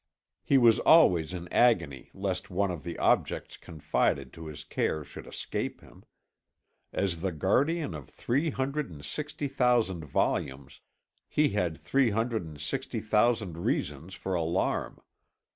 [0.43, 5.27] He was always in agony lest one of the objects confided to his care should
[5.27, 6.03] escape him.
[6.91, 10.81] As the guardian of three hundred and sixty thousand volumes,
[11.29, 15.01] he had three hundred and sixty thousand reasons for alarm.